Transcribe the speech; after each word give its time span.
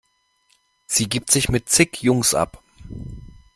Sie 0.87 1.07
gibt 1.07 1.29
sich 1.29 1.47
mit 1.49 1.69
zig 1.69 2.01
Jungs 2.01 2.33
ab. 2.33 2.63